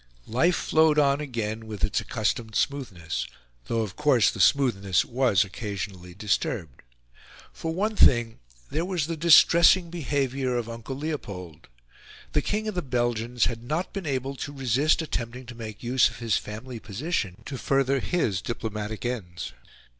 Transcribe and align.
Life 0.25 0.55
flowed 0.55 0.97
on 0.97 1.21
again 1.21 1.67
with 1.67 1.83
its 1.83 1.99
accustomed 2.01 2.55
smoothness 2.55 3.27
though, 3.67 3.81
of 3.81 3.95
course, 3.95 4.31
the 4.31 4.39
smoothness 4.39 5.05
was 5.05 5.43
occasionally 5.43 6.15
disturbed. 6.15 6.81
For 7.53 7.71
one 7.71 7.95
thing, 7.95 8.39
there 8.71 8.83
was 8.83 9.05
the 9.05 9.15
distressing 9.15 9.91
behaviour 9.91 10.57
of 10.57 10.67
Uncle 10.67 10.95
Leopold. 10.95 11.67
The 12.31 12.41
King 12.41 12.67
of 12.67 12.73
the 12.73 12.81
Belgians 12.81 13.45
had 13.45 13.61
not 13.61 13.93
been 13.93 14.07
able 14.07 14.35
to 14.37 14.51
resist 14.51 15.03
attempting 15.03 15.45
to 15.45 15.53
make 15.53 15.83
use 15.83 16.09
of 16.09 16.17
his 16.17 16.35
family 16.35 16.79
position 16.79 17.43
to 17.45 17.59
further 17.59 17.99
his 17.99 18.41
diplomatic 18.41 19.05
ends. 19.05 19.53